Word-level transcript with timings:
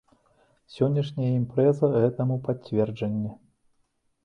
Сённяшняя 0.75 1.27
імпрэза 1.41 1.91
гэтаму 1.97 2.41
пацверджанне. 2.49 3.31